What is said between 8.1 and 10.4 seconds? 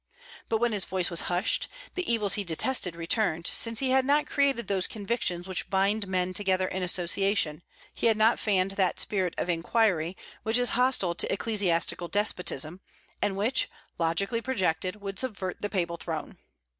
not fanned that spirit of inquiry